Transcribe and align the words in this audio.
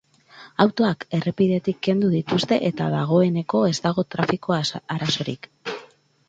Autoak 0.63 1.03
errepidetik 1.17 1.77
kendu 1.87 2.09
dituzte 2.13 2.57
eta 2.71 2.87
dagoeneko 2.95 3.63
ez 3.73 3.77
dago 3.85 4.07
trafiko 4.17 4.57
arazorik. 4.97 5.49